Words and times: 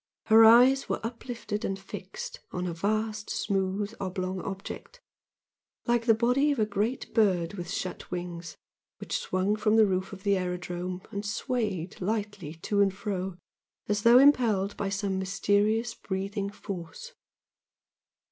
Her 0.25 0.43
eyes 0.43 0.89
were 0.89 0.99
uplifted 1.05 1.63
and 1.63 1.77
fixed 1.77 2.39
on 2.51 2.65
a 2.65 2.73
vast, 2.73 3.29
smooth 3.29 3.93
oblong 3.99 4.41
object, 4.41 4.99
like 5.85 6.07
the 6.07 6.15
body 6.15 6.51
of 6.51 6.57
a 6.57 6.65
great 6.65 7.13
bird 7.13 7.53
with 7.53 7.69
shut 7.69 8.09
wings, 8.09 8.57
which 8.99 9.15
swung 9.19 9.55
from 9.55 9.75
the 9.75 9.85
roof 9.85 10.11
of 10.11 10.23
the 10.23 10.37
aerodrome 10.39 11.03
and 11.11 11.23
swayed 11.23 12.01
lightly 12.01 12.55
to 12.55 12.81
and 12.81 12.95
fro 12.95 13.37
as 13.87 14.01
though 14.01 14.17
impelled 14.17 14.75
by 14.75 14.89
some 14.89 15.19
mysterious 15.19 15.93
breathing 15.93 16.49
force. 16.49 17.13